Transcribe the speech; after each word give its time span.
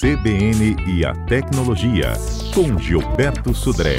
CBN 0.00 0.76
e 0.86 1.04
a 1.04 1.12
Tecnologia, 1.26 2.12
com 2.54 2.78
Gilberto 2.78 3.54
Sudré. 3.54 3.98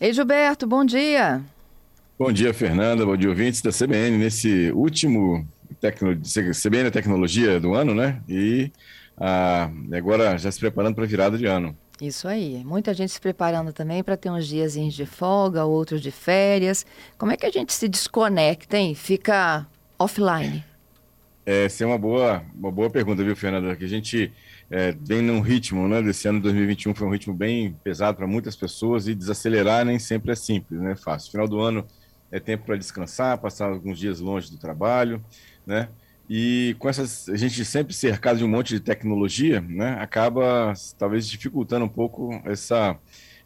Ei, 0.00 0.12
Gilberto, 0.12 0.66
bom 0.66 0.84
dia. 0.84 1.42
Bom 2.18 2.32
dia, 2.32 2.54
Fernanda. 2.54 3.04
Bom 3.04 3.16
dia, 3.16 3.28
ouvintes 3.28 3.60
da 3.60 3.70
CBN. 3.70 4.18
Nesse 4.18 4.70
último 4.72 5.46
tecno... 5.80 6.18
CBN 6.54 6.90
Tecnologia 6.90 7.60
do 7.60 7.74
ano, 7.74 7.94
né? 7.94 8.22
E 8.28 8.70
ah, 9.18 9.70
agora 9.92 10.38
já 10.38 10.50
se 10.50 10.60
preparando 10.60 10.94
para 10.94 11.04
a 11.04 11.08
virada 11.08 11.38
de 11.38 11.46
ano. 11.46 11.76
Isso 12.00 12.28
aí. 12.28 12.62
Muita 12.64 12.92
gente 12.92 13.12
se 13.12 13.20
preparando 13.20 13.72
também 13.72 14.02
para 14.02 14.16
ter 14.16 14.30
uns 14.30 14.46
dias 14.46 14.74
de 14.74 15.06
folga, 15.06 15.64
outros 15.64 16.02
de 16.02 16.10
férias. 16.10 16.84
Como 17.16 17.32
é 17.32 17.36
que 17.36 17.46
a 17.46 17.50
gente 17.50 17.72
se 17.72 17.88
desconecta, 17.88 18.76
hein? 18.76 18.94
Fica 18.94 19.66
offline? 19.98 20.62
É, 21.46 21.64
essa 21.64 21.84
é 21.84 21.86
uma 21.86 21.96
boa, 21.96 22.42
uma 22.54 22.70
boa 22.70 22.90
pergunta, 22.90 23.24
viu, 23.24 23.34
Fernanda? 23.34 23.74
Que 23.76 23.84
a 23.84 23.88
gente 23.88 24.32
é, 24.70 24.94
vem 25.00 25.22
num 25.22 25.40
ritmo, 25.40 25.88
né? 25.88 26.02
Desse 26.02 26.28
ano 26.28 26.40
2021 26.40 26.94
foi 26.94 27.06
um 27.06 27.10
ritmo 27.10 27.32
bem 27.32 27.74
pesado 27.82 28.16
para 28.16 28.26
muitas 28.26 28.56
pessoas 28.56 29.08
e 29.08 29.14
desacelerar 29.14 29.84
nem 29.84 29.98
sempre 29.98 30.32
é 30.32 30.34
simples, 30.34 30.80
né? 30.80 30.96
Fácil. 30.96 31.30
Final 31.30 31.48
do 31.48 31.60
ano 31.60 31.86
é 32.30 32.38
tempo 32.38 32.66
para 32.66 32.76
descansar, 32.76 33.38
passar 33.38 33.70
alguns 33.70 33.98
dias 33.98 34.20
longe 34.20 34.50
do 34.50 34.58
trabalho, 34.58 35.24
né? 35.64 35.88
E 36.28 36.74
com 36.78 36.88
essas, 36.88 37.28
a 37.28 37.36
gente 37.36 37.64
sempre 37.64 37.94
cercado 37.94 38.38
de 38.38 38.44
um 38.44 38.48
monte 38.48 38.74
de 38.74 38.80
tecnologia, 38.80 39.60
né, 39.60 39.96
acaba 40.00 40.72
talvez 40.98 41.28
dificultando 41.28 41.84
um 41.84 41.88
pouco 41.88 42.30
essa, 42.44 42.98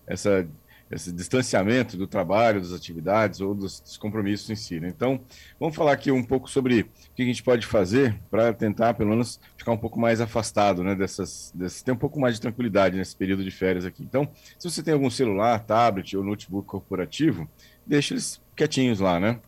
essa, 0.06 0.48
esse 0.90 1.12
distanciamento 1.12 1.98
do 1.98 2.06
trabalho, 2.06 2.60
das 2.60 2.72
atividades 2.72 3.42
ou 3.42 3.54
dos, 3.54 3.80
dos 3.80 3.98
compromissos 3.98 4.48
em 4.48 4.54
si. 4.54 4.80
Né? 4.80 4.88
Então, 4.88 5.20
vamos 5.58 5.76
falar 5.76 5.92
aqui 5.92 6.10
um 6.10 6.22
pouco 6.22 6.48
sobre 6.48 6.80
o 6.80 7.14
que 7.14 7.22
a 7.22 7.26
gente 7.26 7.42
pode 7.42 7.66
fazer 7.66 8.18
para 8.30 8.52
tentar, 8.54 8.94
pelo 8.94 9.10
menos, 9.10 9.38
ficar 9.58 9.72
um 9.72 9.78
pouco 9.78 10.00
mais 10.00 10.18
afastado, 10.20 10.82
né, 10.82 10.94
dessas, 10.94 11.52
dessas, 11.54 11.82
ter 11.82 11.92
um 11.92 11.96
pouco 11.96 12.18
mais 12.18 12.36
de 12.36 12.40
tranquilidade 12.40 12.96
nesse 12.96 13.14
período 13.14 13.44
de 13.44 13.50
férias 13.50 13.84
aqui. 13.84 14.02
Então, 14.02 14.26
se 14.58 14.70
você 14.70 14.82
tem 14.82 14.94
algum 14.94 15.10
celular, 15.10 15.60
tablet 15.60 16.16
ou 16.16 16.24
notebook 16.24 16.66
corporativo, 16.66 17.46
deixe 17.86 18.14
eles 18.14 18.40
quietinhos 18.56 19.00
lá, 19.00 19.20
né? 19.20 19.38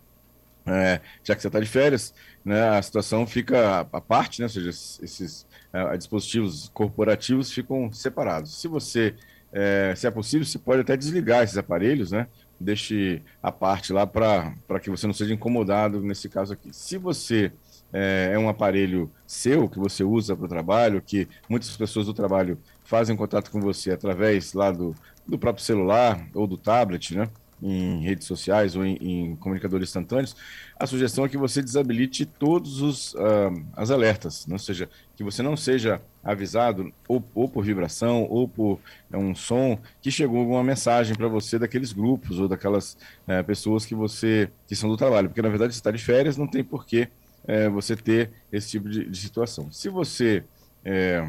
É, 0.66 1.00
já 1.24 1.34
que 1.34 1.42
você 1.42 1.48
está 1.48 1.58
de 1.58 1.66
férias, 1.66 2.14
né, 2.44 2.76
a 2.76 2.82
situação 2.82 3.26
fica 3.26 3.80
à 3.80 4.00
parte, 4.00 4.40
né, 4.40 4.46
ou 4.46 4.48
seja, 4.48 4.70
esses 4.70 5.46
é, 5.72 5.96
dispositivos 5.96 6.70
corporativos 6.72 7.52
ficam 7.52 7.92
separados. 7.92 8.60
Se 8.60 8.68
você, 8.68 9.14
é, 9.52 9.92
se 9.96 10.06
é 10.06 10.10
possível, 10.10 10.46
você 10.46 10.58
pode 10.58 10.82
até 10.82 10.96
desligar 10.96 11.42
esses 11.42 11.58
aparelhos, 11.58 12.12
né, 12.12 12.28
deixe 12.60 13.22
a 13.42 13.50
parte 13.50 13.92
lá 13.92 14.06
para 14.06 14.80
que 14.80 14.88
você 14.88 15.06
não 15.06 15.14
seja 15.14 15.34
incomodado 15.34 16.00
nesse 16.00 16.28
caso 16.28 16.52
aqui. 16.52 16.68
Se 16.72 16.96
você 16.96 17.52
é, 17.92 18.30
é 18.34 18.38
um 18.38 18.48
aparelho 18.48 19.10
seu 19.26 19.68
que 19.68 19.78
você 19.78 20.04
usa 20.04 20.34
para 20.36 20.46
o 20.46 20.48
trabalho, 20.48 21.02
que 21.02 21.28
muitas 21.48 21.76
pessoas 21.76 22.06
do 22.06 22.14
trabalho 22.14 22.58
fazem 22.84 23.16
contato 23.16 23.50
com 23.50 23.60
você 23.60 23.90
através 23.90 24.54
lá 24.54 24.70
do, 24.70 24.94
do 25.26 25.38
próprio 25.38 25.64
celular 25.64 26.26
ou 26.34 26.46
do 26.46 26.56
tablet, 26.56 27.14
né? 27.16 27.28
Em 27.62 28.02
redes 28.02 28.26
sociais 28.26 28.74
ou 28.74 28.84
em, 28.84 28.96
em, 29.00 29.36
comunicadores 29.36 29.88
instantâneos, 29.88 30.34
a 30.78 30.86
sugestão 30.86 31.24
é 31.24 31.28
que 31.28 31.38
você 31.38 31.62
desabilite 31.62 32.26
todos 32.26 32.82
os 32.82 33.14
uh, 33.14 33.64
as 33.74 33.90
alertas, 33.90 34.46
né? 34.46 34.54
ou 34.54 34.58
seja, 34.58 34.90
que 35.16 35.22
você 35.22 35.42
não 35.42 35.56
seja 35.56 36.02
avisado 36.24 36.92
ou, 37.06 37.24
ou 37.34 37.48
por 37.48 37.64
vibração 37.64 38.26
ou 38.28 38.48
por 38.48 38.80
é, 39.12 39.16
um 39.16 39.34
som 39.34 39.78
que 40.00 40.10
chegou 40.10 40.40
alguma 40.40 40.64
mensagem 40.64 41.14
para 41.14 41.28
você 41.28 41.58
daqueles 41.58 41.92
grupos 41.92 42.40
ou 42.40 42.48
daquelas 42.48 42.96
é, 43.28 43.42
pessoas 43.42 43.86
que 43.86 43.94
você 43.94 44.50
que 44.66 44.74
são 44.74 44.90
do 44.90 44.96
trabalho, 44.96 45.28
porque 45.28 45.42
na 45.42 45.48
verdade 45.48 45.72
você 45.72 45.78
está 45.78 45.92
de 45.92 46.02
férias, 46.02 46.36
não 46.36 46.48
tem 46.48 46.64
porquê 46.64 47.08
é, 47.46 47.68
você 47.68 47.94
ter 47.94 48.30
esse 48.52 48.70
tipo 48.70 48.88
de, 48.88 49.08
de 49.08 49.18
situação. 49.18 49.70
Se 49.70 49.88
você 49.88 50.42
é, 50.84 51.24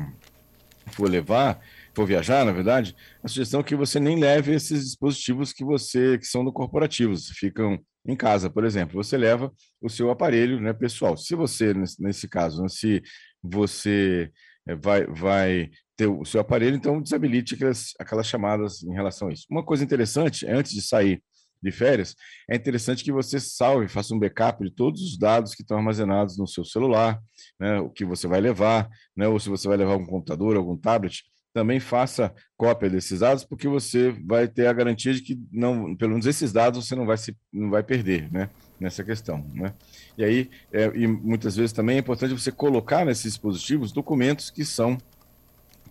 for 0.87 1.09
levar 1.09 1.59
for 1.95 2.05
viajar, 2.07 2.43
na 2.45 2.51
verdade, 2.51 2.95
a 3.23 3.27
sugestão 3.27 3.59
é 3.59 3.63
que 3.63 3.75
você 3.75 3.99
nem 3.99 4.19
leve 4.19 4.53
esses 4.53 4.85
dispositivos 4.85 5.53
que 5.53 5.63
você 5.63 6.17
que 6.17 6.25
são 6.25 6.43
do 6.43 6.51
corporativos, 6.51 7.29
ficam 7.29 7.79
em 8.05 8.15
casa, 8.15 8.49
por 8.49 8.65
exemplo. 8.65 9.01
Você 9.01 9.17
leva 9.17 9.51
o 9.81 9.89
seu 9.89 10.09
aparelho, 10.09 10.59
né, 10.59 10.73
pessoal. 10.73 11.15
Se 11.15 11.35
você 11.35 11.73
nesse, 11.99 12.27
caso, 12.27 12.61
né, 12.61 12.67
se 12.67 13.01
você 13.41 14.31
é, 14.67 14.75
vai 14.75 15.05
vai 15.07 15.69
ter 15.95 16.07
o 16.07 16.25
seu 16.25 16.41
aparelho, 16.41 16.75
então 16.75 17.01
desabilite 17.01 17.53
aquelas, 17.55 17.93
aquelas 17.99 18.27
chamadas 18.27 18.83
em 18.83 18.93
relação 18.93 19.27
a 19.27 19.33
isso. 19.33 19.45
Uma 19.49 19.63
coisa 19.63 19.83
interessante, 19.83 20.45
antes 20.47 20.71
de 20.71 20.81
sair 20.81 21.21
de 21.61 21.71
férias, 21.71 22.15
é 22.49 22.55
interessante 22.55 23.03
que 23.03 23.11
você 23.11 23.39
salve, 23.39 23.87
faça 23.87 24.13
um 24.13 24.19
backup 24.19 24.63
de 24.63 24.71
todos 24.71 25.01
os 25.01 25.17
dados 25.17 25.55
que 25.55 25.61
estão 25.61 25.77
armazenados 25.77 26.37
no 26.37 26.47
seu 26.47 26.65
celular, 26.65 27.21
né, 27.59 27.79
o 27.79 27.89
que 27.89 28.03
você 28.03 28.27
vai 28.27 28.41
levar, 28.41 28.89
né, 29.15 29.27
ou 29.27 29.39
se 29.39 29.49
você 29.49 29.67
vai 29.67 29.77
levar 29.77 29.93
algum 29.93 30.05
computador, 30.05 30.57
algum 30.57 30.75
tablet, 30.75 31.23
também 31.53 31.79
faça 31.79 32.33
cópia 32.57 32.89
desses 32.89 33.19
dados, 33.19 33.43
porque 33.43 33.67
você 33.67 34.11
vai 34.25 34.47
ter 34.47 34.67
a 34.67 34.73
garantia 34.73 35.13
de 35.13 35.21
que 35.21 35.39
não, 35.51 35.95
pelo 35.95 36.11
menos 36.11 36.25
esses 36.25 36.51
dados 36.51 36.85
você 36.85 36.95
não 36.95 37.05
vai 37.05 37.17
se 37.17 37.35
não 37.51 37.69
vai 37.69 37.83
perder, 37.83 38.31
né? 38.31 38.49
Nessa 38.79 39.03
questão, 39.03 39.45
né? 39.53 39.73
E 40.17 40.23
aí, 40.23 40.49
é, 40.71 40.91
e 40.95 41.07
muitas 41.07 41.55
vezes 41.55 41.71
também 41.71 41.97
é 41.97 41.99
importante 41.99 42.33
você 42.33 42.51
colocar 42.51 43.05
nesses 43.05 43.33
dispositivos 43.33 43.91
documentos 43.91 44.49
que 44.49 44.65
são 44.65 44.97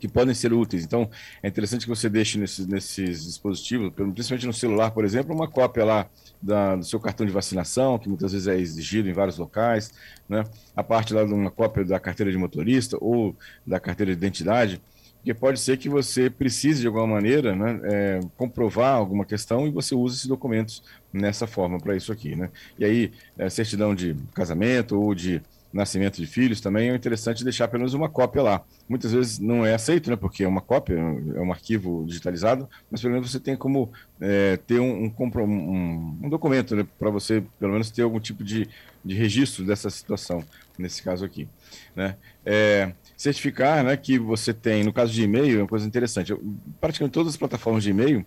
que 0.02 0.08
podem 0.08 0.34
ser 0.34 0.52
úteis. 0.52 0.82
Então, 0.82 1.08
é 1.40 1.46
interessante 1.46 1.82
que 1.82 1.88
você 1.88 2.08
deixe 2.08 2.36
nesses, 2.36 2.66
nesses 2.66 3.24
dispositivos, 3.24 3.92
principalmente 3.94 4.48
no 4.48 4.52
celular, 4.52 4.90
por 4.90 5.04
exemplo, 5.04 5.32
uma 5.32 5.46
cópia 5.46 5.84
lá 5.84 6.10
da, 6.42 6.74
do 6.74 6.84
seu 6.84 6.98
cartão 6.98 7.24
de 7.24 7.30
vacinação, 7.30 7.96
que 8.00 8.08
muitas 8.08 8.32
vezes 8.32 8.48
é 8.48 8.58
exigido 8.58 9.08
em 9.08 9.12
vários 9.12 9.38
locais, 9.38 9.92
né? 10.28 10.42
A 10.74 10.82
parte 10.82 11.14
lá 11.14 11.22
de 11.22 11.32
uma 11.32 11.52
cópia 11.52 11.84
da 11.84 12.00
carteira 12.00 12.32
de 12.32 12.36
motorista 12.36 12.98
ou 13.00 13.36
da 13.64 13.78
carteira 13.78 14.10
de 14.10 14.18
identidade, 14.18 14.82
porque 15.22 15.32
pode 15.34 15.60
ser 15.60 15.76
que 15.76 15.88
você 15.88 16.28
precise, 16.28 16.80
de 16.80 16.86
alguma 16.88 17.06
maneira, 17.06 17.54
né, 17.54 17.80
é, 17.84 18.20
comprovar 18.36 18.96
alguma 18.96 19.24
questão 19.24 19.68
e 19.68 19.70
você 19.70 19.94
usa 19.94 20.16
esses 20.16 20.26
documentos 20.26 20.82
nessa 21.12 21.46
forma 21.46 21.78
para 21.78 21.96
isso 21.96 22.12
aqui. 22.12 22.34
Né? 22.34 22.50
E 22.76 22.84
aí, 22.84 23.12
é, 23.38 23.48
certidão 23.48 23.94
de 23.94 24.16
casamento 24.34 25.00
ou 25.00 25.14
de 25.14 25.40
nascimento 25.72 26.16
de 26.16 26.26
filhos 26.26 26.60
também 26.60 26.90
é 26.90 26.94
interessante 26.94 27.44
deixar 27.44 27.68
pelo 27.68 27.80
menos 27.80 27.94
uma 27.94 28.08
cópia 28.08 28.42
lá. 28.42 28.64
Muitas 28.88 29.12
vezes 29.12 29.38
não 29.38 29.64
é 29.64 29.74
aceito, 29.74 30.10
né, 30.10 30.16
porque 30.16 30.42
é 30.42 30.48
uma 30.48 30.60
cópia, 30.60 30.94
é 30.94 31.40
um 31.40 31.52
arquivo 31.52 32.04
digitalizado, 32.04 32.68
mas 32.90 33.00
pelo 33.00 33.14
menos 33.14 33.30
você 33.30 33.38
tem 33.38 33.56
como 33.56 33.92
é, 34.20 34.56
ter 34.56 34.80
um, 34.80 35.04
um, 35.04 35.12
um, 35.38 36.18
um 36.24 36.28
documento 36.28 36.74
né, 36.74 36.84
para 36.98 37.10
você, 37.10 37.44
pelo 37.60 37.72
menos, 37.72 37.92
ter 37.92 38.02
algum 38.02 38.18
tipo 38.18 38.42
de, 38.42 38.68
de 39.04 39.14
registro 39.14 39.64
dessa 39.64 39.88
situação, 39.88 40.44
nesse 40.76 41.00
caso 41.00 41.24
aqui. 41.24 41.48
Né? 41.94 42.16
É, 42.44 42.92
certificar 43.22 43.84
né, 43.84 43.96
que 43.96 44.18
você 44.18 44.52
tem, 44.52 44.82
no 44.82 44.92
caso 44.92 45.12
de 45.12 45.22
e-mail, 45.22 45.60
é 45.60 45.62
uma 45.62 45.68
coisa 45.68 45.86
interessante. 45.86 46.34
praticamente 46.80 47.14
todas 47.14 47.34
as 47.34 47.36
plataformas 47.36 47.84
de 47.84 47.90
e-mail 47.90 48.26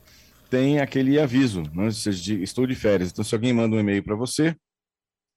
têm 0.49 0.79
aquele 0.79 1.19
aviso, 1.19 1.63
né, 1.73 1.91
seja, 1.91 2.21
de, 2.21 2.41
estou 2.41 2.65
de 2.65 2.75
férias. 2.75 3.11
Então, 3.11 3.23
se 3.23 3.35
alguém 3.35 3.51
manda 3.51 3.75
um 3.75 3.79
e-mail 3.79 4.01
para 4.01 4.15
você, 4.15 4.55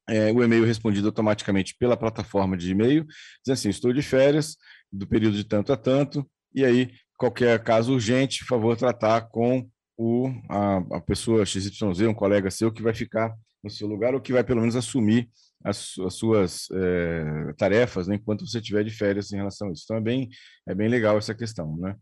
é, 0.08 0.32
o 0.32 0.44
e-mail 0.44 0.64
respondido 0.64 1.08
automaticamente 1.08 1.74
pela 1.76 1.96
plataforma 1.96 2.56
de 2.56 2.70
e-mail, 2.70 3.04
diz 3.44 3.52
assim, 3.52 3.68
estou 3.68 3.92
de 3.92 4.00
férias, 4.00 4.56
do 4.92 5.08
período 5.08 5.36
de 5.36 5.44
tanto 5.44 5.72
a 5.72 5.76
tanto, 5.76 6.24
e 6.54 6.64
aí, 6.64 6.92
qualquer 7.16 7.60
caso 7.64 7.92
urgente, 7.94 8.40
por 8.40 8.48
favor, 8.48 8.76
tratar 8.76 9.22
com 9.22 9.68
o, 9.96 10.30
a, 10.48 10.76
a 10.98 11.00
pessoa 11.00 11.44
XYZ, 11.44 12.02
um 12.02 12.14
colega 12.14 12.48
seu, 12.48 12.70
que 12.70 12.80
vai 12.80 12.94
ficar 12.94 13.34
no 13.62 13.68
seu 13.68 13.88
lugar, 13.88 14.14
ou 14.14 14.20
que 14.20 14.32
vai 14.32 14.44
pelo 14.44 14.60
menos 14.60 14.76
assumir 14.76 15.28
as, 15.64 15.94
as 15.98 16.14
suas 16.14 16.68
é, 16.72 17.52
tarefas 17.56 18.06
né, 18.06 18.16
enquanto 18.16 18.46
você 18.46 18.58
estiver 18.58 18.84
de 18.84 18.90
férias 18.90 19.32
em 19.32 19.36
relação 19.36 19.68
a 19.68 19.72
isso. 19.72 19.82
Então 19.84 19.96
é 19.96 20.00
bem, 20.00 20.28
é 20.68 20.74
bem 20.74 20.88
legal 20.88 21.18
essa 21.18 21.34
questão. 21.34 21.76
Né? 21.76 21.94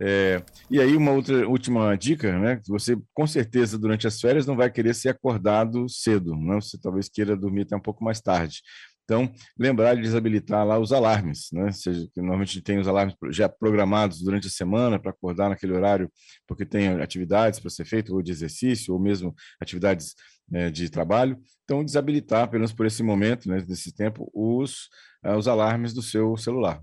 É, 0.00 0.42
e 0.70 0.80
aí, 0.80 0.96
uma 0.96 1.12
outra 1.12 1.46
última 1.46 1.94
dica, 1.96 2.38
né? 2.38 2.60
Você 2.66 2.96
com 3.12 3.26
certeza 3.26 3.78
durante 3.78 4.06
as 4.06 4.20
férias 4.20 4.46
não 4.46 4.56
vai 4.56 4.70
querer 4.70 4.94
ser 4.94 5.10
acordado 5.10 5.86
cedo, 5.88 6.34
né? 6.34 6.54
Você 6.54 6.78
talvez 6.80 7.08
queira 7.08 7.36
dormir 7.36 7.62
até 7.62 7.76
um 7.76 7.80
pouco 7.80 8.02
mais 8.02 8.20
tarde. 8.20 8.62
Então, 9.04 9.32
lembrar 9.58 9.94
de 9.94 10.02
desabilitar 10.02 10.66
lá 10.66 10.78
os 10.78 10.92
alarmes, 10.92 11.48
né? 11.52 11.72
Seja, 11.72 12.06
normalmente 12.16 12.62
tem 12.62 12.78
os 12.78 12.86
alarmes 12.86 13.14
já 13.30 13.48
programados 13.48 14.22
durante 14.22 14.46
a 14.46 14.50
semana 14.50 14.98
para 14.98 15.10
acordar 15.10 15.48
naquele 15.48 15.72
horário, 15.72 16.10
porque 16.46 16.64
tem 16.64 16.88
atividades 17.00 17.58
para 17.58 17.70
ser 17.70 17.84
feito, 17.84 18.14
ou 18.14 18.22
de 18.22 18.30
exercício, 18.30 18.94
ou 18.94 19.00
mesmo 19.00 19.34
atividades 19.60 20.14
né, 20.48 20.70
de 20.70 20.88
trabalho. 20.88 21.38
Então, 21.64 21.84
desabilitar, 21.84 22.48
pelo 22.48 22.60
menos 22.60 22.72
por 22.72 22.86
esse 22.86 23.02
momento, 23.02 23.48
né, 23.48 23.64
nesse 23.68 23.92
tempo, 23.92 24.30
os, 24.32 24.88
uh, 25.24 25.36
os 25.36 25.48
alarmes 25.48 25.92
do 25.92 26.02
seu 26.02 26.36
celular. 26.36 26.80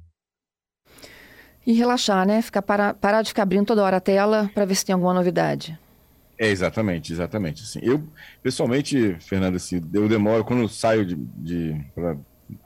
E 1.65 1.73
relaxar, 1.73 2.25
né? 2.25 2.41
Ficar 2.41 2.61
para, 2.61 2.93
parar 2.93 3.21
de 3.21 3.29
ficar 3.29 3.43
abrindo 3.43 3.67
toda 3.67 3.83
hora 3.83 3.97
a 3.97 4.01
tela 4.01 4.49
para 4.53 4.65
ver 4.65 4.75
se 4.75 4.85
tem 4.85 4.93
alguma 4.93 5.13
novidade. 5.13 5.77
É, 6.39 6.47
exatamente, 6.47 7.11
exatamente. 7.11 7.63
Assim, 7.63 7.79
eu, 7.83 8.01
pessoalmente, 8.41 9.17
Fernando, 9.19 9.57
assim, 9.57 9.83
eu 9.93 10.07
demoro, 10.07 10.45
quando 10.45 10.61
eu 10.61 10.69
saio 10.69 11.05
de, 11.05 11.15
de 11.15 11.85
para 11.93 12.17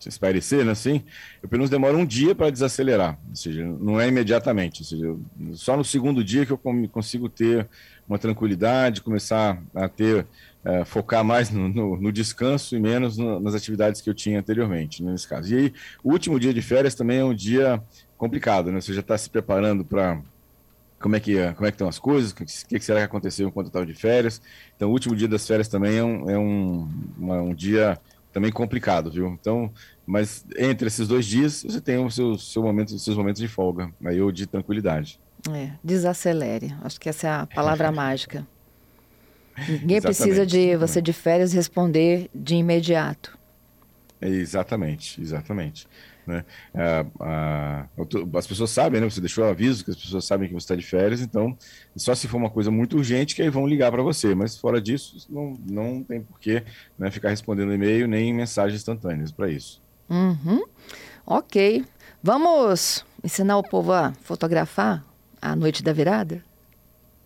espairecer, 0.05 0.63
né, 0.63 0.71
assim, 0.71 1.03
eu 1.41 1.49
pelo 1.49 1.59
menos 1.59 1.71
demoro 1.71 1.97
um 1.97 2.05
dia 2.05 2.35
para 2.35 2.51
desacelerar, 2.51 3.19
ou 3.27 3.35
seja, 3.35 3.65
não 3.65 3.99
é 3.99 4.07
imediatamente, 4.07 4.81
ou 4.81 4.85
seja, 4.85 5.05
eu, 5.05 5.19
só 5.53 5.75
no 5.75 5.83
segundo 5.83 6.23
dia 6.23 6.45
que 6.45 6.51
eu 6.51 6.57
consigo 6.89 7.27
ter 7.27 7.67
uma 8.07 8.19
tranquilidade, 8.19 9.01
começar 9.01 9.61
a 9.73 9.89
ter 9.89 10.27
é, 10.63 10.85
focar 10.85 11.23
mais 11.23 11.49
no, 11.49 11.67
no, 11.67 11.99
no, 11.99 12.11
descanso 12.11 12.75
e 12.77 12.79
menos 12.79 13.17
no, 13.17 13.39
nas 13.39 13.55
atividades 13.55 14.01
que 14.01 14.09
eu 14.09 14.13
tinha 14.13 14.39
anteriormente, 14.39 15.03
né, 15.03 15.11
nesse 15.11 15.27
caso. 15.27 15.51
E 15.51 15.57
aí, 15.57 15.73
o 16.03 16.11
último 16.11 16.39
dia 16.39 16.53
de 16.53 16.61
férias 16.61 16.93
também 16.95 17.17
é 17.17 17.25
um 17.25 17.33
dia 17.33 17.81
complicado, 18.17 18.71
né? 18.71 18.79
Você 18.79 18.93
já 18.93 19.01
está 19.01 19.17
se 19.17 19.29
preparando 19.29 19.83
para 19.83 20.21
como 21.03 21.17
é 21.17 21.19
que 21.19 21.35
como 21.53 21.67
é 21.67 21.71
que 21.71 21.75
estão 21.75 21.89
as 21.89 21.99
coisas, 21.99 22.31
o 22.31 22.35
que, 22.35 22.45
que, 22.45 22.79
será 22.79 22.99
que 23.01 23.05
aconteceu 23.05 23.45
enquanto 23.45 23.65
eu 23.65 23.69
estava 23.69 23.85
de 23.85 23.93
férias. 23.93 24.41
Então, 24.73 24.87
o 24.87 24.91
último 24.93 25.13
dia 25.13 25.27
das 25.27 25.45
férias 25.45 25.67
também 25.67 25.97
é 25.97 26.03
um, 26.03 26.29
é 26.29 26.39
um, 26.39 26.89
uma, 27.17 27.41
um 27.41 27.53
dia 27.53 27.99
também 28.31 28.49
complicado, 28.49 29.11
viu? 29.11 29.27
Então, 29.27 29.69
mas 30.05 30.45
entre 30.57 30.87
esses 30.87 31.05
dois 31.05 31.25
dias 31.25 31.61
você 31.61 31.81
tem 31.81 32.03
os 32.03 32.15
seus, 32.15 32.53
seu 32.53 32.63
momento, 32.63 32.95
os 32.95 33.03
seus 33.03 33.17
momentos 33.17 33.41
de 33.41 33.49
folga, 33.49 33.91
aí 34.05 34.21
ou 34.21 34.31
de 34.31 34.47
tranquilidade. 34.47 35.19
É, 35.51 35.71
desacelere. 35.83 36.73
Acho 36.81 36.97
que 36.97 37.09
essa 37.09 37.27
é 37.27 37.31
a 37.31 37.45
palavra 37.45 37.91
mágica. 37.91 38.47
Ninguém 39.67 40.01
precisa 40.01 40.45
de 40.45 40.77
você 40.77 41.01
de 41.01 41.11
férias 41.11 41.51
responder 41.51 42.29
de 42.33 42.55
imediato. 42.55 43.37
Exatamente, 44.21 45.21
exatamente. 45.21 45.85
Né? 46.25 46.45
A, 47.19 47.87
as 48.37 48.47
pessoas 48.47 48.69
sabem, 48.69 49.01
né? 49.01 49.09
Você 49.09 49.19
deixou 49.19 49.43
aviso 49.43 49.83
que 49.83 49.91
as 49.91 49.97
pessoas 49.97 50.25
sabem 50.25 50.47
que 50.47 50.53
você 50.53 50.63
está 50.63 50.75
de 50.75 50.85
férias, 50.85 51.21
então 51.21 51.57
só 51.95 52.15
se 52.15 52.27
for 52.27 52.37
uma 52.37 52.49
coisa 52.49 52.71
muito 52.71 52.97
urgente 52.97 53.35
que 53.35 53.41
aí 53.41 53.49
vão 53.49 53.67
ligar 53.67 53.91
para 53.91 54.01
você. 54.01 54.33
Mas 54.33 54.57
fora 54.57 54.81
disso, 54.81 55.27
não, 55.29 55.57
não 55.69 56.03
tem 56.03 56.21
porquê 56.21 56.63
né, 56.97 57.11
ficar 57.11 57.29
respondendo 57.29 57.73
e-mail 57.73 58.07
nem 58.07 58.33
mensagens 58.33 58.79
instantâneas 58.79 59.31
para 59.31 59.49
isso. 59.49 59.81
Uhum. 60.09 60.63
Ok. 61.25 61.85
Vamos 62.21 63.05
ensinar 63.23 63.57
o 63.57 63.63
povo 63.63 63.91
a 63.91 64.13
fotografar 64.21 65.03
a 65.41 65.55
noite 65.55 65.83
da 65.83 65.91
virada? 65.91 66.43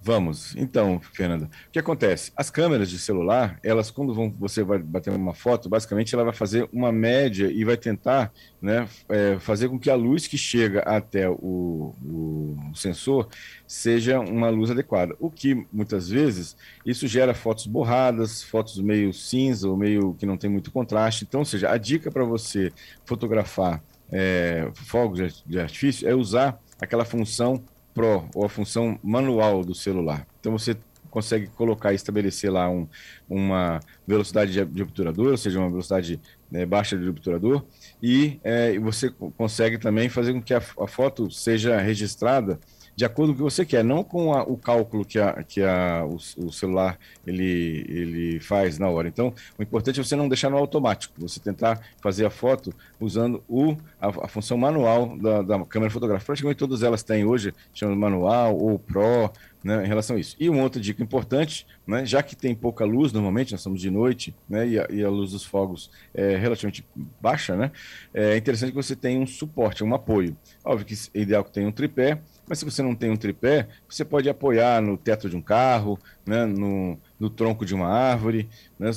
Vamos. 0.08 0.56
Então, 0.56 1.02
Fernanda, 1.02 1.50
o 1.68 1.70
que 1.70 1.78
acontece? 1.78 2.32
As 2.34 2.50
câmeras 2.50 2.90
de 2.90 2.98
celular, 2.98 3.60
elas, 3.62 3.92
quando 3.92 4.14
vão, 4.14 4.34
você 4.40 4.64
vai 4.64 4.80
bater 4.80 5.12
uma 5.12 5.34
foto, 5.34 5.68
basicamente 5.68 6.16
ela 6.16 6.24
vai 6.24 6.32
fazer 6.32 6.66
uma 6.72 6.94
média 6.94 7.52
e 7.52 7.66
vai 7.66 7.76
tentar 7.76 8.32
né, 8.62 8.88
é, 9.10 9.38
fazer 9.38 9.68
com 9.68 9.78
que 9.78 9.90
a 9.90 9.96
luz 9.96 10.26
que 10.26 10.38
chega 10.38 10.80
até 10.84 11.30
o, 11.30 11.94
o, 12.02 12.56
sensor 12.74 13.28
seja 13.68 14.18
uma 14.18 14.50
luz 14.50 14.72
adequada. 14.72 15.14
O 15.20 15.30
que, 15.30 15.68
muitas 15.74 16.08
vezes, 16.08 16.56
isso 16.86 17.06
gera 17.06 17.34
fotos 17.34 17.68
borradas, 17.68 18.42
fotos 18.42 18.80
meio 18.80 19.12
cinza 19.12 19.68
ou 19.68 19.76
meio 19.76 20.14
que 20.14 20.26
não 20.26 20.38
tem 20.38 20.50
muito 20.50 20.72
contraste. 20.72 21.26
Então, 21.28 21.42
ou 21.42 21.46
seja, 21.46 21.70
a 21.70 21.78
dica 21.78 22.10
para 22.10 22.24
você 22.24 22.72
fotografar 23.04 23.84
é, 24.10 24.72
fogos 24.74 25.44
de 25.46 25.60
artifício 25.60 26.08
é 26.08 26.16
usar 26.16 26.58
aquela 26.80 27.04
função 27.04 27.62
Pro 27.98 28.30
ou 28.36 28.46
a 28.46 28.50
função 28.50 29.00
manual 29.04 29.66
do 29.66 29.74
celular. 29.74 30.28
Então 30.40 30.52
você 30.52 30.78
consegue 31.10 31.48
colocar 31.48 31.94
e 31.94 31.96
estabelecer 31.96 32.52
lá 32.52 32.70
um, 32.70 32.88
uma 33.28 33.80
velocidade 34.06 34.52
de, 34.66 34.82
obturador, 34.84 35.32
ou 35.32 35.38
seja, 35.38 35.60
uma 35.60 35.70
velocidade 35.70 36.22
né, 36.52 36.66
baixa 36.66 36.96
de 36.96 37.10
obturador, 37.10 37.64
e 38.02 38.40
é, 38.44 38.78
você 38.78 39.10
consegue 39.36 39.78
também 39.80 40.10
fazer 40.10 40.34
com 40.34 40.42
que 40.42 40.54
a, 40.54 40.58
a 40.58 40.88
foto 40.88 41.32
seja 41.32 41.80
registrada 41.80 42.60
de 42.98 43.06
acordo 43.06 43.32
com 43.32 43.36
o 43.36 43.38
que 43.38 43.54
você 43.54 43.64
quer, 43.64 43.84
não 43.84 44.04
com 44.04 44.34
a, 44.34 44.42
o 44.42 44.58
cálculo 44.58 45.06
que, 45.06 45.20
a, 45.20 45.44
que 45.44 45.62
a, 45.62 46.04
o, 46.04 46.16
o, 46.16 46.52
celular 46.52 46.98
ele, 47.28 47.86
ele 47.88 48.40
faz 48.40 48.80
na 48.80 48.90
hora. 48.90 49.08
Então, 49.08 49.32
o 49.56 49.62
importante 49.62 50.00
é 50.00 50.04
você 50.04 50.16
não 50.16 50.28
deixar 50.28 50.50
no 50.50 50.58
automático, 50.58 51.14
você 51.20 51.40
tentar 51.40 51.80
fazer 52.02 52.26
a 52.26 52.32
foto 52.32 52.74
usando 53.00 53.44
o, 53.48 53.78
a, 54.02 54.08
a 54.08 54.28
função 54.28 54.58
manual 54.58 55.16
da, 55.16 55.44
da, 55.44 55.64
câmera 55.66 55.92
fotográfica. 55.92 56.26
Praticamente 56.26 56.58
todas 56.58 56.82
elas 56.82 57.04
têm 57.04 57.24
hoje, 57.24 57.54
chama 57.72 57.96
manual 57.96 58.58
ou 58.58 58.80
Pro, 58.80 59.32
né, 59.64 59.86
em 59.86 59.88
relação 59.88 60.16
a 60.16 60.20
isso. 60.20 60.36
E 60.40 60.50
uma 60.50 60.64
outra 60.64 60.82
dica 60.82 61.04
importante, 61.04 61.68
né, 61.86 62.04
já 62.04 62.24
que 62.24 62.36
tem 62.36 62.56
pouca 62.56 62.84
luz, 62.84 63.14
normalmente 63.14 63.52
nós 63.52 63.60
estamos 63.60 63.80
de 63.80 63.92
noite, 63.92 64.36
né, 64.50 64.68
e, 64.68 64.80
a, 64.80 64.88
e 64.90 65.04
a 65.04 65.10
luz 65.10 65.34
dos 65.34 65.44
fogos 65.44 65.92
é 66.16 66.36
relativamente 66.36 66.84
baixa, 67.22 67.56
né, 67.56 67.72
é 68.12 68.36
interessante 68.38 68.72
que 68.72 68.76
você 68.76 68.96
tenha 68.96 69.20
um 69.20 69.28
suporte, 69.28 69.84
um 69.84 69.94
apoio. 69.94 70.36
Óbvio 70.66 70.86
que 70.88 70.96
é 71.14 71.22
ideal 71.22 71.44
que 71.44 71.52
tenha 71.52 71.68
um 71.68 71.72
tripé, 71.72 72.20
mas 72.48 72.60
se 72.60 72.66
você 72.66 72.82
não 72.82 72.96
tem 72.96 73.12
um 73.12 73.18
tripé, 73.18 73.68
você 73.88 74.06
pode 74.06 74.30
apoiar 74.30 74.82
no 74.82 74.98
teto 74.98 75.30
de 75.30 75.36
um 75.36 75.42
carro, 75.42 76.00
né, 76.26 76.46
no, 76.46 76.98
no 77.20 77.30
tronco 77.30 77.66
de 77.66 77.76
uma 77.76 77.88
árvore, 77.88 78.48
né, 78.80 78.90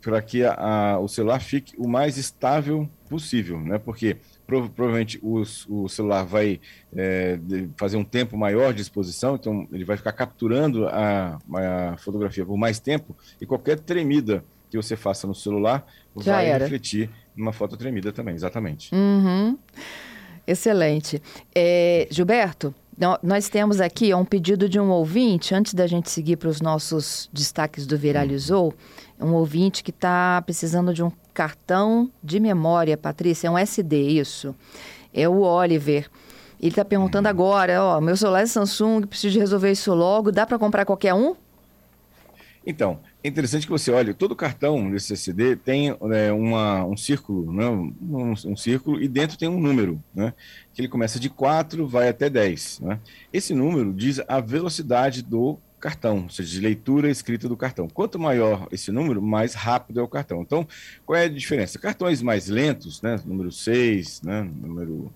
para 0.00 0.22
que 0.22 0.42
a, 0.44 0.54
a, 0.54 0.98
o 0.98 1.06
celular 1.06 1.40
fique 1.40 1.74
o 1.76 1.86
mais 1.86 2.16
estável 2.16 2.88
possível, 3.08 3.60
né, 3.60 3.78
porque 3.78 4.16
provavelmente 4.46 5.18
o, 5.22 5.42
o 5.68 5.88
celular 5.88 6.24
vai 6.24 6.60
é, 6.94 7.38
fazer 7.76 7.96
um 7.96 8.04
tempo 8.04 8.36
maior 8.36 8.72
de 8.72 8.80
exposição, 8.80 9.34
então 9.36 9.68
ele 9.70 9.84
vai 9.84 9.96
ficar 9.96 10.12
capturando 10.12 10.88
a, 10.88 11.38
a 11.54 11.96
fotografia 11.98 12.44
por 12.46 12.56
mais 12.56 12.80
tempo 12.80 13.16
e 13.40 13.46
qualquer 13.46 13.78
tremida 13.78 14.42
que 14.70 14.76
você 14.76 14.96
faça 14.96 15.26
no 15.26 15.34
celular 15.34 15.84
Já 16.18 16.34
vai 16.34 16.46
era. 16.46 16.64
refletir 16.64 17.10
numa 17.36 17.52
foto 17.52 17.76
tremida 17.76 18.12
também, 18.12 18.34
exatamente. 18.34 18.94
Uhum. 18.94 19.58
Excelente. 20.50 21.22
É, 21.54 22.08
Gilberto, 22.10 22.74
nós 23.22 23.48
temos 23.48 23.80
aqui 23.80 24.12
um 24.12 24.24
pedido 24.24 24.68
de 24.68 24.80
um 24.80 24.90
ouvinte, 24.90 25.54
antes 25.54 25.72
da 25.74 25.86
gente 25.86 26.10
seguir 26.10 26.36
para 26.36 26.48
os 26.48 26.60
nossos 26.60 27.30
destaques 27.32 27.86
do 27.86 27.96
Viralizou, 27.96 28.74
um 29.20 29.32
ouvinte 29.34 29.84
que 29.84 29.90
está 29.90 30.42
precisando 30.42 30.92
de 30.92 31.04
um 31.04 31.12
cartão 31.32 32.10
de 32.20 32.40
memória, 32.40 32.96
Patrícia, 32.96 33.46
é 33.46 33.50
um 33.50 33.56
SD, 33.56 33.96
isso. 33.96 34.52
É 35.14 35.28
o 35.28 35.42
Oliver. 35.42 36.10
Ele 36.58 36.70
está 36.70 36.84
perguntando 36.84 37.28
agora, 37.28 37.80
ó, 37.80 38.00
meu 38.00 38.16
celular 38.16 38.42
é 38.42 38.46
Samsung, 38.46 39.06
preciso 39.06 39.38
resolver 39.38 39.70
isso 39.70 39.94
logo, 39.94 40.32
dá 40.32 40.44
para 40.44 40.58
comprar 40.58 40.84
qualquer 40.84 41.14
um? 41.14 41.36
Então, 42.66 42.98
é 43.22 43.28
interessante 43.28 43.66
que 43.66 43.72
você 43.72 43.90
olhe, 43.90 44.14
todo 44.14 44.34
cartão 44.34 44.90
desse 44.90 45.16
CD 45.16 45.54
tem 45.54 45.90
é, 45.90 46.32
uma, 46.32 46.84
um 46.84 46.96
círculo, 46.96 47.52
né? 47.52 47.66
Um, 47.68 48.32
um, 48.46 48.56
círculo, 48.56 49.02
e 49.02 49.06
dentro 49.06 49.36
tem 49.36 49.48
um 49.48 49.60
número, 49.60 50.02
né? 50.14 50.32
que 50.72 50.80
ele 50.80 50.88
começa 50.88 51.20
de 51.20 51.28
4, 51.28 51.86
vai 51.86 52.08
até 52.08 52.30
10. 52.30 52.80
Né? 52.80 52.98
Esse 53.32 53.54
número 53.54 53.92
diz 53.92 54.20
a 54.26 54.40
velocidade 54.40 55.22
do 55.22 55.58
cartão, 55.78 56.24
ou 56.24 56.28
seja, 56.28 56.50
de 56.50 56.60
leitura 56.60 57.08
e 57.08 57.10
escrita 57.10 57.48
do 57.48 57.56
cartão. 57.56 57.88
Quanto 57.88 58.18
maior 58.18 58.68
esse 58.70 58.92
número, 58.92 59.20
mais 59.22 59.54
rápido 59.54 60.00
é 60.00 60.02
o 60.02 60.08
cartão. 60.08 60.42
Então, 60.42 60.66
qual 61.06 61.18
é 61.18 61.24
a 61.24 61.28
diferença? 61.28 61.78
Cartões 61.78 62.20
mais 62.20 62.48
lentos, 62.48 63.00
né, 63.00 63.18
número 63.24 63.50
6, 63.50 64.22
né, 64.22 64.42
número 64.42 65.12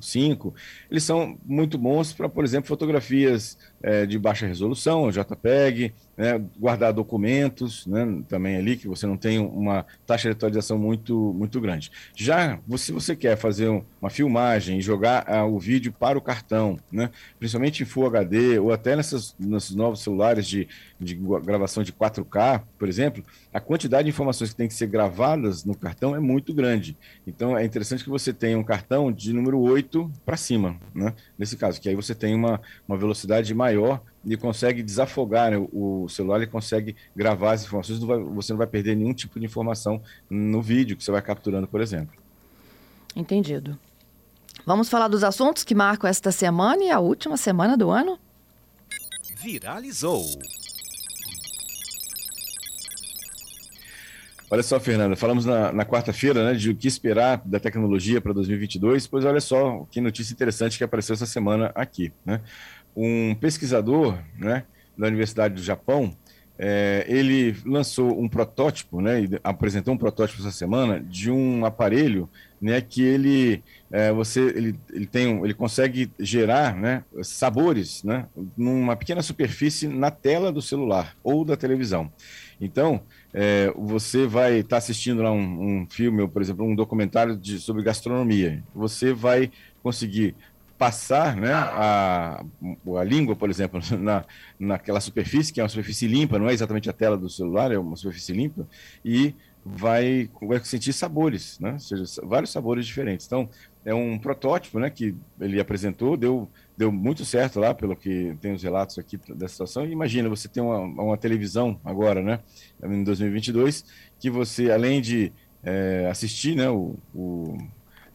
5, 0.00 0.54
é, 0.56 0.60
eles 0.90 1.04
são 1.04 1.38
muito 1.44 1.78
bons 1.78 2.12
para, 2.12 2.28
por 2.28 2.44
exemplo, 2.44 2.68
fotografias 2.68 3.56
é, 3.82 4.04
de 4.04 4.18
baixa 4.18 4.46
resolução, 4.46 5.10
JPEG, 5.10 5.94
né, 6.16 6.42
guardar 6.58 6.92
documentos 6.92 7.86
né, 7.86 8.22
também 8.28 8.56
ali, 8.56 8.76
que 8.76 8.88
você 8.88 9.06
não 9.06 9.16
tem 9.16 9.38
uma 9.38 9.84
taxa 10.06 10.28
de 10.28 10.32
atualização 10.32 10.78
muito, 10.78 11.32
muito 11.34 11.60
grande. 11.60 11.90
Já 12.14 12.58
se 12.76 12.90
você 12.90 13.14
quer 13.14 13.36
fazer 13.36 13.68
uma 14.00 14.10
filmagem 14.10 14.78
e 14.78 14.82
jogar 14.82 15.24
ah, 15.28 15.44
o 15.44 15.58
vídeo 15.58 15.92
para 15.92 16.18
o 16.18 16.22
cartão, 16.22 16.78
né, 16.90 17.10
principalmente 17.38 17.82
em 17.82 17.86
Full 17.86 18.06
HD 18.06 18.58
ou 18.58 18.72
até 18.72 18.96
nessas, 18.96 19.34
nesses 19.38 19.74
novos 19.74 20.02
celulares 20.02 20.46
de, 20.46 20.66
de 20.98 21.14
gravação 21.14 21.82
de 21.82 21.92
4K, 21.92 22.62
por 22.78 22.88
exemplo, 22.88 23.22
a 23.52 23.60
quantidade 23.60 24.04
de 24.04 24.10
informações 24.10 24.50
que 24.50 24.56
tem 24.56 24.68
que 24.68 24.74
ser 24.74 24.86
gravadas 24.86 25.64
no 25.64 25.74
cartão 25.74 26.14
é 26.14 26.20
muito 26.20 26.54
grande. 26.54 26.96
Então 27.26 27.56
é 27.56 27.64
interessante 27.64 28.02
que 28.02 28.10
você 28.10 28.32
tenha 28.32 28.58
um 28.58 28.64
cartão 28.64 29.12
de 29.12 29.32
número 29.32 29.60
8 29.60 30.10
para 30.24 30.36
cima, 30.36 30.76
né, 30.94 31.14
nesse 31.38 31.56
caso, 31.56 31.80
que 31.80 31.88
aí 31.88 31.94
você 31.94 32.14
tem 32.14 32.34
uma, 32.34 32.60
uma 32.88 32.96
velocidade 32.96 33.52
maior 33.54 34.00
e 34.24 34.36
consegue 34.36 34.82
desafogar 34.82 35.50
né, 35.50 35.68
o 35.72 36.08
celular, 36.08 36.38
ele 36.38 36.46
consegue 36.46 36.96
gravar 37.14 37.52
as 37.52 37.64
informações, 37.64 38.00
não 38.00 38.08
vai, 38.08 38.18
você 38.18 38.52
não 38.52 38.58
vai 38.58 38.66
perder 38.66 38.96
nenhum 38.96 39.14
tipo 39.14 39.38
de 39.38 39.46
informação 39.46 40.02
no 40.28 40.60
vídeo 40.60 40.96
que 40.96 41.04
você 41.04 41.12
vai 41.12 41.22
capturando, 41.22 41.68
por 41.68 41.80
exemplo. 41.80 42.16
Entendido. 43.14 43.78
Vamos 44.64 44.88
falar 44.88 45.08
dos 45.08 45.22
assuntos 45.22 45.62
que 45.62 45.74
marcam 45.74 46.08
esta 46.08 46.32
semana 46.32 46.82
e 46.82 46.90
a 46.90 46.98
última 46.98 47.36
semana 47.36 47.76
do 47.76 47.90
ano? 47.90 48.18
Viralizou. 49.40 50.24
Olha 54.48 54.62
só, 54.62 54.78
Fernanda, 54.78 55.16
falamos 55.16 55.44
na, 55.44 55.72
na 55.72 55.84
quarta-feira 55.84 56.44
né, 56.44 56.54
de 56.54 56.70
o 56.70 56.76
que 56.76 56.86
esperar 56.86 57.42
da 57.44 57.58
tecnologia 57.58 58.20
para 58.20 58.32
2022, 58.32 59.08
pois 59.08 59.24
olha 59.24 59.40
só 59.40 59.84
que 59.90 60.00
notícia 60.00 60.32
interessante 60.32 60.78
que 60.78 60.84
apareceu 60.84 61.14
essa 61.14 61.26
semana 61.26 61.72
aqui. 61.74 62.12
Né? 62.24 62.40
Um 62.94 63.34
pesquisador 63.34 64.16
né, 64.38 64.64
da 64.96 65.08
Universidade 65.08 65.54
do 65.54 65.62
Japão, 65.62 66.16
é, 66.58 67.04
ele 67.08 67.54
lançou 67.64 68.18
um 68.18 68.28
protótipo, 68.28 69.00
né, 69.00 69.28
apresentou 69.44 69.94
um 69.94 69.98
protótipo 69.98 70.40
essa 70.40 70.50
semana 70.50 71.00
de 71.00 71.30
um 71.30 71.64
aparelho 71.64 72.28
né, 72.60 72.80
que 72.80 73.02
ele, 73.02 73.62
é, 73.90 74.10
você, 74.12 74.40
ele, 74.40 74.74
ele, 74.92 75.06
tem, 75.06 75.38
ele 75.44 75.54
consegue 75.54 76.10
gerar 76.18 76.74
né, 76.74 77.04
sabores 77.22 78.02
né, 78.02 78.26
numa 78.56 78.96
pequena 78.96 79.22
superfície 79.22 79.86
na 79.86 80.10
tela 80.10 80.50
do 80.50 80.62
celular 80.62 81.14
ou 81.22 81.44
da 81.44 81.56
televisão. 81.56 82.10
Então, 82.58 83.02
é, 83.34 83.70
você 83.76 84.26
vai 84.26 84.60
estar 84.60 84.70
tá 84.70 84.76
assistindo 84.78 85.22
lá 85.22 85.30
um, 85.30 85.82
um, 85.82 85.86
filme, 85.90 86.22
ou, 86.22 86.28
por 86.28 86.40
exemplo, 86.40 86.64
um 86.64 86.74
documentário 86.74 87.36
de, 87.36 87.60
sobre 87.60 87.82
gastronomia. 87.82 88.62
Você 88.74 89.12
vai 89.12 89.50
conseguir 89.82 90.34
passar 90.78 91.36
né, 91.36 91.52
a, 91.52 92.44
a 92.98 93.04
língua, 93.04 93.34
por 93.34 93.50
exemplo, 93.50 93.80
na, 93.98 94.24
naquela 94.58 95.00
superfície, 95.00 95.52
que 95.52 95.60
é 95.60 95.62
uma 95.62 95.68
superfície 95.68 96.06
limpa, 96.06 96.38
não 96.38 96.48
é 96.48 96.52
exatamente 96.52 96.90
a 96.90 96.92
tela 96.92 97.16
do 97.16 97.28
celular, 97.28 97.72
é 97.72 97.78
uma 97.78 97.96
superfície 97.96 98.32
limpa, 98.32 98.66
e 99.04 99.34
vai, 99.64 100.30
vai 100.40 100.62
sentir 100.64 100.92
sabores, 100.92 101.58
né? 101.58 101.72
ou 101.72 101.78
seja, 101.78 102.04
vários 102.22 102.52
sabores 102.52 102.86
diferentes. 102.86 103.26
Então, 103.26 103.48
é 103.84 103.94
um 103.94 104.18
protótipo 104.18 104.78
né, 104.78 104.90
que 104.90 105.14
ele 105.40 105.60
apresentou, 105.60 106.16
deu, 106.16 106.48
deu 106.76 106.92
muito 106.92 107.24
certo 107.24 107.58
lá, 107.58 107.74
pelo 107.74 107.96
que 107.96 108.36
tem 108.40 108.52
os 108.52 108.62
relatos 108.62 108.98
aqui 108.98 109.18
da 109.28 109.48
situação. 109.48 109.86
Imagina, 109.86 110.28
você 110.28 110.48
tem 110.48 110.62
uma, 110.62 110.80
uma 110.80 111.16
televisão 111.16 111.80
agora, 111.84 112.22
né, 112.22 112.40
em 112.82 113.02
2022, 113.02 113.84
que 114.18 114.30
você, 114.30 114.70
além 114.70 115.00
de 115.00 115.32
é, 115.62 116.08
assistir 116.10 116.54
né, 116.54 116.68
o, 116.68 116.96
o 117.14 117.58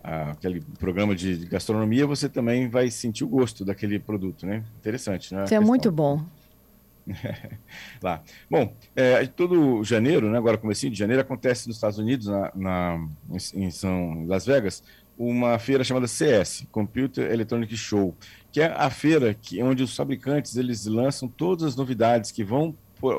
aquele 0.04 0.62
programa 0.80 1.16
de 1.16 1.46
gastronomia, 1.46 2.08
você 2.08 2.28
também 2.28 2.68
vai 2.70 2.90
sentir 2.90 3.24
o 3.24 3.28
gosto 3.28 3.64
daquele 3.64 4.00
produto, 4.00 4.46
né? 4.46 4.64
Interessante, 4.80 5.34
né? 5.34 5.46
Isso 5.46 5.56
é 5.56 5.60
muito 5.60 5.92
bom. 5.92 6.24
lá. 8.02 8.22
Bom, 8.50 8.74
é, 8.96 9.26
todo 9.26 9.84
janeiro, 9.84 10.30
né, 10.30 10.38
agora 10.38 10.58
comecinho 10.58 10.92
de 10.92 10.98
janeiro, 10.98 11.22
acontece 11.22 11.68
nos 11.68 11.78
Estados 11.78 11.98
Unidos, 11.98 12.28
na, 12.28 12.52
na, 12.56 13.08
em 13.54 13.72
São 13.72 14.26
Las 14.28 14.46
Vegas, 14.46 14.84
uma 15.18 15.60
feira 15.60 15.84
chamada 15.84 16.08
CS, 16.08 16.66
Computer 16.72 17.32
Electronic 17.32 17.76
Show, 17.78 18.16
que 18.52 18.62
é 18.62 18.66
a 18.66 18.90
feira 18.90 19.34
que, 19.34 19.62
onde 19.62 19.84
os 19.84 19.96
fabricantes 19.96 20.58
eles 20.58 20.86
lançam 20.86 21.28
todas 21.28 21.64
as 21.64 21.76
novidades 21.76 22.32
que 22.32 22.44
vão 22.44 22.76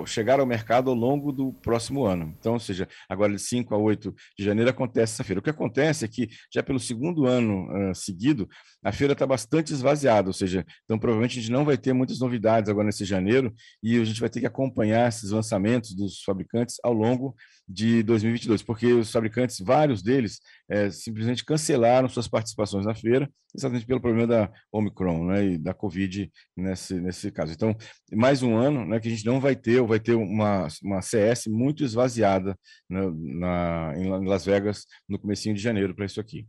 chegar 0.06 0.40
ao 0.40 0.46
mercado 0.46 0.90
ao 0.90 0.96
longo 0.96 1.32
do 1.32 1.52
próximo 1.52 2.04
ano. 2.04 2.34
Então, 2.38 2.54
ou 2.54 2.60
seja, 2.60 2.88
agora 3.08 3.32
de 3.32 3.38
5 3.38 3.74
a 3.74 3.78
8 3.78 4.14
de 4.38 4.44
janeiro 4.44 4.70
acontece 4.70 5.14
essa 5.14 5.24
feira. 5.24 5.40
O 5.40 5.42
que 5.42 5.50
acontece 5.50 6.04
é 6.04 6.08
que 6.08 6.28
já 6.52 6.62
pelo 6.62 6.78
segundo 6.78 7.26
ano 7.26 7.90
uh, 7.90 7.94
seguido, 7.94 8.48
a 8.82 8.92
feira 8.92 9.12
está 9.12 9.26
bastante 9.26 9.72
esvaziada, 9.72 10.28
ou 10.28 10.32
seja, 10.32 10.64
então 10.84 10.98
provavelmente 10.98 11.38
a 11.38 11.42
gente 11.42 11.52
não 11.52 11.64
vai 11.64 11.76
ter 11.76 11.92
muitas 11.92 12.18
novidades 12.18 12.68
agora 12.68 12.86
nesse 12.86 13.04
janeiro 13.04 13.52
e 13.82 14.00
a 14.00 14.04
gente 14.04 14.20
vai 14.20 14.28
ter 14.28 14.40
que 14.40 14.46
acompanhar 14.46 15.08
esses 15.08 15.30
lançamentos 15.30 15.94
dos 15.94 16.22
fabricantes 16.22 16.76
ao 16.82 16.92
longo 16.92 17.34
de 17.72 18.02
2022, 18.02 18.62
porque 18.62 18.92
os 18.92 19.10
fabricantes, 19.10 19.58
vários 19.58 20.02
deles, 20.02 20.40
é, 20.68 20.90
simplesmente 20.90 21.44
cancelaram 21.44 22.08
suas 22.08 22.28
participações 22.28 22.84
na 22.84 22.94
feira, 22.94 23.30
exatamente 23.54 23.86
pelo 23.86 24.00
problema 24.00 24.26
da 24.26 24.50
Omicron 24.70 25.26
né, 25.26 25.44
e 25.46 25.58
da 25.58 25.72
Covid 25.72 26.30
nesse, 26.56 27.00
nesse 27.00 27.30
caso. 27.30 27.52
Então, 27.52 27.74
mais 28.12 28.42
um 28.42 28.56
ano 28.56 28.84
né, 28.84 29.00
que 29.00 29.08
a 29.08 29.10
gente 29.10 29.24
não 29.24 29.40
vai 29.40 29.56
ter, 29.56 29.80
ou 29.80 29.86
vai 29.86 29.98
ter 29.98 30.14
uma, 30.14 30.68
uma 30.82 31.00
CS 31.00 31.46
muito 31.46 31.82
esvaziada 31.82 32.56
né, 32.88 33.00
na, 33.14 33.94
em 33.96 34.26
Las 34.26 34.44
Vegas 34.44 34.84
no 35.08 35.18
comecinho 35.18 35.54
de 35.54 35.62
janeiro 35.62 35.94
para 35.94 36.06
isso 36.06 36.20
aqui. 36.20 36.46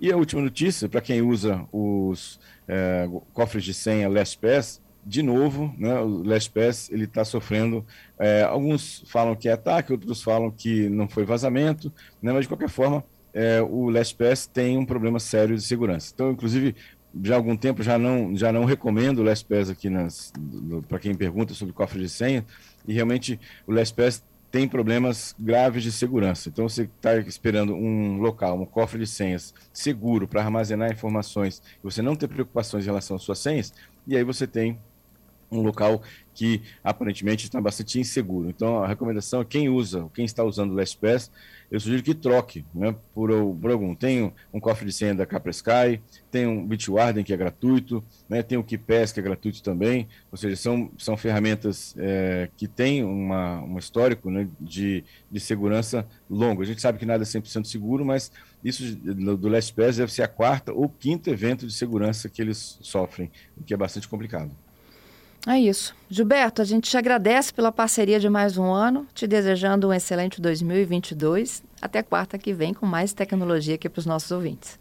E 0.00 0.12
a 0.12 0.16
última 0.16 0.42
notícia, 0.42 0.88
para 0.88 1.00
quem 1.00 1.22
usa 1.22 1.66
os 1.72 2.40
é, 2.68 3.06
cofres 3.32 3.64
de 3.64 3.72
senha 3.72 4.08
LastPass, 4.08 4.80
de 5.06 5.22
novo, 5.22 5.72
né, 5.78 6.00
o 6.00 6.24
LastPass 6.24 6.90
ele 6.90 7.04
está 7.04 7.24
sofrendo. 7.24 7.86
É, 8.18 8.42
alguns 8.42 9.04
falam 9.06 9.36
que 9.36 9.48
é 9.48 9.52
ataque, 9.52 9.92
outros 9.92 10.20
falam 10.20 10.50
que 10.50 10.88
não 10.88 11.08
foi 11.08 11.24
vazamento, 11.24 11.92
né, 12.20 12.32
mas 12.32 12.42
de 12.42 12.48
qualquer 12.48 12.68
forma 12.68 13.04
é, 13.32 13.62
o 13.62 13.88
LastPass 13.88 14.48
tem 14.48 14.76
um 14.76 14.84
problema 14.84 15.20
sério 15.20 15.54
de 15.54 15.62
segurança. 15.62 16.10
Então, 16.12 16.32
inclusive, 16.32 16.74
já 17.22 17.34
há 17.34 17.36
algum 17.36 17.56
tempo 17.56 17.82
já 17.82 17.96
não 17.96 18.36
já 18.36 18.52
não 18.52 18.64
recomendo 18.64 19.20
o 19.20 19.22
LastPass 19.22 19.70
aqui 19.70 19.88
para 20.88 20.98
quem 20.98 21.14
pergunta 21.14 21.54
sobre 21.54 21.72
cofre 21.72 22.00
de 22.00 22.08
senha 22.08 22.44
e 22.86 22.92
realmente 22.92 23.38
o 23.66 23.72
LastPass 23.72 24.22
tem 24.50 24.66
problemas 24.66 25.34
graves 25.38 25.82
de 25.82 25.92
segurança. 25.92 26.48
Então, 26.48 26.68
você 26.68 26.82
está 26.82 27.16
esperando 27.18 27.74
um 27.74 28.18
local, 28.18 28.60
um 28.60 28.66
cofre 28.66 28.98
de 28.98 29.06
senhas 29.06 29.54
seguro 29.72 30.26
para 30.26 30.42
armazenar 30.42 30.90
informações 30.90 31.62
e 31.78 31.84
você 31.84 32.02
não 32.02 32.16
ter 32.16 32.26
preocupações 32.26 32.84
em 32.84 32.86
relação 32.86 33.16
às 33.16 33.22
suas 33.22 33.38
senhas, 33.38 33.72
e 34.06 34.16
aí 34.16 34.24
você 34.24 34.46
tem 34.46 34.78
um 35.50 35.60
local 35.60 36.02
que 36.34 36.62
aparentemente 36.84 37.46
está 37.46 37.60
bastante 37.60 37.98
inseguro. 37.98 38.50
Então, 38.50 38.82
a 38.82 38.86
recomendação 38.86 39.40
é 39.40 39.44
quem 39.44 39.70
usa, 39.70 40.06
quem 40.14 40.24
está 40.24 40.44
usando 40.44 40.72
o 40.72 40.74
LastPass, 40.74 41.30
eu 41.70 41.80
sugiro 41.80 42.02
que 42.02 42.14
troque 42.14 42.64
né, 42.74 42.94
por, 43.14 43.30
por 43.56 43.70
algum. 43.70 43.94
Tem 43.94 44.32
um 44.52 44.60
cofre 44.60 44.86
de 44.86 44.92
senha 44.92 45.14
da 45.14 45.26
Sky, 45.50 46.00
tem 46.30 46.46
um 46.46 46.64
Bitwarden, 46.64 47.24
que 47.24 47.32
é 47.32 47.36
gratuito, 47.36 48.04
né, 48.28 48.42
tem 48.42 48.58
o 48.58 48.62
KeePass, 48.62 49.12
que 49.12 49.20
é 49.20 49.22
gratuito 49.22 49.62
também, 49.62 50.06
ou 50.30 50.36
seja, 50.36 50.56
são, 50.56 50.90
são 50.98 51.16
ferramentas 51.16 51.94
é, 51.98 52.50
que 52.56 52.68
têm 52.68 53.02
uma, 53.02 53.62
um 53.62 53.78
histórico 53.78 54.30
né, 54.30 54.46
de, 54.60 55.02
de 55.30 55.40
segurança 55.40 56.06
longo. 56.28 56.60
A 56.60 56.66
gente 56.66 56.82
sabe 56.82 56.98
que 56.98 57.06
nada 57.06 57.24
é 57.24 57.26
100% 57.26 57.64
seguro, 57.64 58.04
mas 58.04 58.30
isso 58.62 58.94
do 58.94 59.48
LastPass 59.48 59.96
deve 59.96 60.12
ser 60.12 60.22
a 60.22 60.28
quarta 60.28 60.72
ou 60.72 60.88
quinto 60.88 61.30
evento 61.30 61.66
de 61.66 61.72
segurança 61.72 62.28
que 62.28 62.42
eles 62.42 62.78
sofrem, 62.82 63.30
o 63.56 63.64
que 63.64 63.72
é 63.72 63.76
bastante 63.76 64.06
complicado. 64.06 64.54
É 65.46 65.60
isso. 65.60 65.94
Gilberto, 66.10 66.60
a 66.60 66.64
gente 66.64 66.90
te 66.90 66.96
agradece 66.96 67.54
pela 67.54 67.70
parceria 67.70 68.18
de 68.18 68.28
mais 68.28 68.58
um 68.58 68.72
ano, 68.72 69.06
te 69.14 69.28
desejando 69.28 69.88
um 69.88 69.92
excelente 69.92 70.40
2022. 70.40 71.62
Até 71.80 72.02
quarta 72.02 72.36
que 72.36 72.52
vem 72.52 72.74
com 72.74 72.84
mais 72.84 73.12
tecnologia 73.12 73.76
aqui 73.76 73.88
para 73.88 74.00
os 74.00 74.06
nossos 74.06 74.32
ouvintes. 74.32 74.76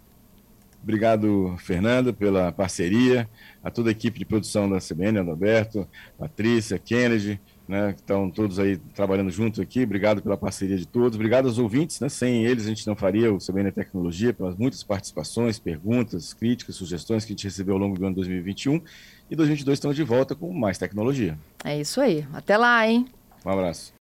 Obrigado, 0.81 1.55
Fernanda, 1.59 2.11
pela 2.11 2.51
parceria, 2.51 3.29
a 3.63 3.69
toda 3.69 3.89
a 3.89 3.91
equipe 3.91 4.17
de 4.17 4.25
produção 4.25 4.69
da 4.69 4.77
CBN, 4.77 5.19
Adalberto, 5.19 5.87
Patrícia, 6.17 6.77
Kennedy, 6.79 7.39
né, 7.67 7.93
que 7.93 8.01
estão 8.01 8.29
todos 8.29 8.59
aí 8.59 8.77
trabalhando 8.93 9.31
junto 9.31 9.61
aqui. 9.61 9.83
Obrigado 9.83 10.21
pela 10.21 10.37
parceria 10.37 10.77
de 10.77 10.87
todos. 10.87 11.15
Obrigado 11.15 11.47
aos 11.47 11.57
ouvintes, 11.57 11.99
né? 11.99 12.09
Sem 12.09 12.45
eles 12.45 12.65
a 12.65 12.69
gente 12.69 12.85
não 12.85 12.95
faria 12.95 13.33
o 13.33 13.39
CBN 13.39 13.71
Tecnologia, 13.71 14.33
pelas 14.33 14.55
muitas 14.55 14.83
participações, 14.83 15.57
perguntas, 15.57 16.33
críticas, 16.33 16.75
sugestões 16.75 17.25
que 17.25 17.33
a 17.33 17.35
gente 17.35 17.45
recebeu 17.45 17.73
ao 17.75 17.79
longo 17.79 17.97
do 17.97 18.05
ano 18.05 18.15
2021. 18.15 18.81
E 19.29 19.35
2022 19.35 19.77
estamos 19.77 19.95
de 19.95 20.03
volta 20.03 20.35
com 20.35 20.53
mais 20.53 20.77
tecnologia. 20.77 21.37
É 21.63 21.79
isso 21.79 21.99
aí. 21.99 22.25
Até 22.33 22.57
lá, 22.57 22.87
hein? 22.87 23.07
Um 23.45 23.49
abraço. 23.49 23.93